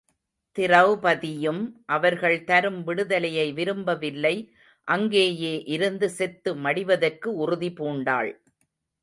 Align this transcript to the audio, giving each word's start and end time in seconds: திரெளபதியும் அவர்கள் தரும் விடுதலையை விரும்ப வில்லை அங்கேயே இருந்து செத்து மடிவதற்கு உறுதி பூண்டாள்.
திரெளபதியும் 0.57 1.59
அவர்கள் 1.87 2.37
தரும் 2.43 2.79
விடுதலையை 2.83 3.45
விரும்ப 3.53 3.95
வில்லை 3.95 4.33
அங்கேயே 4.87 5.53
இருந்து 5.67 6.09
செத்து 6.09 6.53
மடிவதற்கு 6.55 7.29
உறுதி 7.43 7.71
பூண்டாள். 7.71 8.31